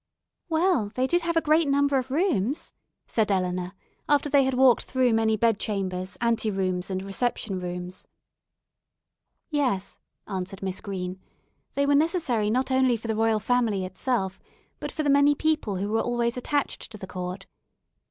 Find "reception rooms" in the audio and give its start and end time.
7.03-8.07